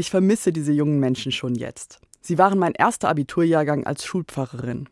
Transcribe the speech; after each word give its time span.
Ich 0.00 0.08
vermisse 0.08 0.50
diese 0.50 0.72
jungen 0.72 0.98
Menschen 0.98 1.30
schon 1.30 1.54
jetzt. 1.54 2.00
Sie 2.22 2.38
waren 2.38 2.58
mein 2.58 2.72
erster 2.72 3.10
Abiturjahrgang 3.10 3.84
als 3.84 4.02
Schulpfarrerin. 4.06 4.88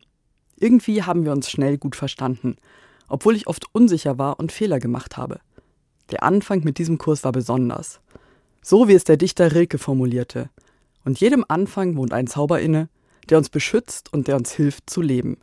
Irgendwie 0.55 1.01
haben 1.01 1.25
wir 1.25 1.31
uns 1.31 1.49
schnell 1.49 1.79
gut 1.79 1.95
verstanden, 1.95 2.57
obwohl 3.07 3.35
ich 3.35 3.47
oft 3.47 3.65
unsicher 3.73 4.19
war 4.19 4.39
und 4.39 4.51
Fehler 4.51 4.79
gemacht 4.79 5.17
habe. 5.17 5.39
Der 6.11 6.21
Anfang 6.21 6.63
mit 6.63 6.77
diesem 6.77 6.99
Kurs 6.99 7.23
war 7.23 7.31
besonders. 7.31 8.01
So 8.61 8.87
wie 8.87 8.93
es 8.93 9.03
der 9.03 9.17
Dichter 9.17 9.55
Rilke 9.55 9.79
formulierte. 9.79 10.51
Und 11.03 11.19
jedem 11.19 11.43
Anfang 11.47 11.97
wohnt 11.97 12.13
ein 12.13 12.27
Zauber 12.27 12.61
inne, 12.61 12.87
der 13.31 13.39
uns 13.39 13.49
beschützt 13.49 14.13
und 14.13 14.27
der 14.27 14.35
uns 14.35 14.51
hilft 14.51 14.91
zu 14.91 15.01
leben. 15.01 15.37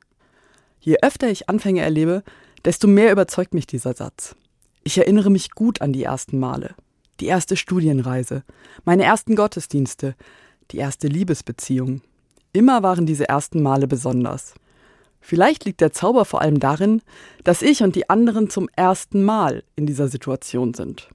Je 0.79 0.99
öfter 1.03 1.29
ich 1.29 1.49
Anfänge 1.49 1.81
erlebe, 1.81 2.23
desto 2.65 2.87
mehr 2.87 3.11
überzeugt 3.11 3.53
mich 3.53 3.67
dieser 3.67 3.95
Satz. 3.95 4.37
Ich 4.85 4.97
erinnere 4.97 5.31
mich 5.31 5.51
gut 5.51 5.81
an 5.81 5.93
die 5.93 6.05
ersten 6.05 6.39
Male, 6.39 6.77
die 7.21 7.27
erste 7.27 7.57
Studienreise, 7.57 8.43
meine 8.85 9.05
ersten 9.05 9.37
Gottesdienste, 9.37 10.15
die 10.71 10.79
erste 10.79 11.09
Liebesbeziehung. 11.09 12.03
Immer 12.53 12.83
waren 12.83 13.07
diese 13.07 13.29
ersten 13.29 13.63
Male 13.63 13.87
besonders. 13.87 14.55
Vielleicht 15.21 15.65
liegt 15.65 15.81
der 15.81 15.93
Zauber 15.93 16.25
vor 16.25 16.41
allem 16.41 16.61
darin, 16.61 17.03
dass 17.43 17.63
ich 17.63 17.83
und 17.83 17.97
die 17.97 18.09
anderen 18.09 18.49
zum 18.49 18.69
ersten 18.77 19.25
Mal 19.25 19.65
in 19.75 19.87
dieser 19.87 20.09
Situation 20.09 20.73
sind. 20.73 21.09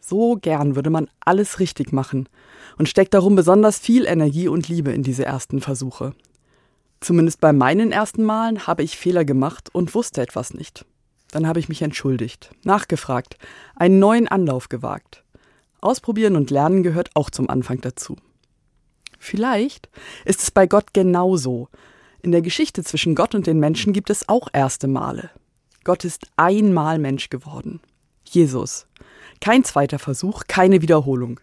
So 0.00 0.36
gern 0.36 0.76
würde 0.76 0.90
man 0.90 1.08
alles 1.20 1.60
richtig 1.60 1.90
machen 1.92 2.28
und 2.76 2.90
steckt 2.90 3.14
darum 3.14 3.36
besonders 3.36 3.78
viel 3.78 4.04
Energie 4.04 4.48
und 4.48 4.68
Liebe 4.68 4.92
in 4.92 5.02
diese 5.02 5.24
ersten 5.24 5.62
Versuche. 5.62 6.12
Zumindest 7.00 7.40
bei 7.40 7.52
meinen 7.52 7.90
ersten 7.90 8.22
Malen 8.22 8.66
habe 8.66 8.82
ich 8.82 8.98
Fehler 8.98 9.24
gemacht 9.24 9.70
und 9.72 9.94
wusste 9.94 10.20
etwas 10.20 10.52
nicht. 10.52 10.84
Dann 11.30 11.48
habe 11.48 11.58
ich 11.58 11.68
mich 11.68 11.82
entschuldigt, 11.82 12.50
nachgefragt, 12.64 13.38
einen 13.74 13.98
neuen 13.98 14.28
Anlauf 14.28 14.68
gewagt. 14.68 15.23
Ausprobieren 15.84 16.36
und 16.36 16.50
lernen 16.50 16.82
gehört 16.82 17.10
auch 17.12 17.28
zum 17.28 17.50
Anfang 17.50 17.82
dazu. 17.82 18.16
Vielleicht 19.18 19.90
ist 20.24 20.42
es 20.42 20.50
bei 20.50 20.66
Gott 20.66 20.94
genauso. 20.94 21.68
In 22.22 22.32
der 22.32 22.40
Geschichte 22.40 22.82
zwischen 22.82 23.14
Gott 23.14 23.34
und 23.34 23.46
den 23.46 23.60
Menschen 23.60 23.92
gibt 23.92 24.08
es 24.08 24.26
auch 24.26 24.48
erste 24.54 24.88
Male. 24.88 25.28
Gott 25.84 26.06
ist 26.06 26.26
einmal 26.36 26.98
Mensch 26.98 27.28
geworden. 27.28 27.80
Jesus. 28.24 28.86
Kein 29.42 29.62
zweiter 29.62 29.98
Versuch, 29.98 30.44
keine 30.48 30.80
Wiederholung. 30.80 31.38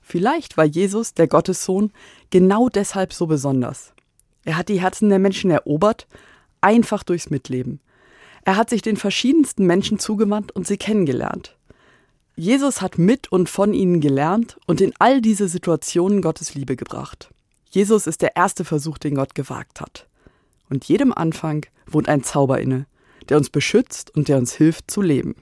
Vielleicht 0.00 0.56
war 0.56 0.64
Jesus, 0.64 1.14
der 1.14 1.28
Gottessohn, 1.28 1.92
genau 2.30 2.68
deshalb 2.68 3.12
so 3.12 3.28
besonders. 3.28 3.92
Er 4.44 4.56
hat 4.56 4.68
die 4.68 4.80
Herzen 4.80 5.10
der 5.10 5.20
Menschen 5.20 5.52
erobert, 5.52 6.08
einfach 6.60 7.04
durchs 7.04 7.30
Mitleben. 7.30 7.78
Er 8.44 8.56
hat 8.56 8.68
sich 8.68 8.82
den 8.82 8.96
verschiedensten 8.96 9.64
Menschen 9.64 10.00
zugewandt 10.00 10.50
und 10.50 10.66
sie 10.66 10.76
kennengelernt. 10.76 11.56
Jesus 12.38 12.82
hat 12.82 12.98
mit 12.98 13.32
und 13.32 13.48
von 13.48 13.72
ihnen 13.72 14.02
gelernt 14.02 14.58
und 14.66 14.82
in 14.82 14.92
all 14.98 15.22
diese 15.22 15.48
Situationen 15.48 16.20
Gottes 16.20 16.54
Liebe 16.54 16.76
gebracht. 16.76 17.30
Jesus 17.70 18.06
ist 18.06 18.20
der 18.20 18.36
erste 18.36 18.66
Versuch, 18.66 18.98
den 18.98 19.14
Gott 19.14 19.34
gewagt 19.34 19.80
hat. 19.80 20.06
Und 20.68 20.84
jedem 20.84 21.14
Anfang 21.14 21.64
wohnt 21.86 22.10
ein 22.10 22.22
Zauber 22.22 22.60
inne, 22.60 22.84
der 23.30 23.38
uns 23.38 23.48
beschützt 23.48 24.14
und 24.14 24.28
der 24.28 24.36
uns 24.36 24.52
hilft 24.52 24.90
zu 24.90 25.00
leben. 25.00 25.34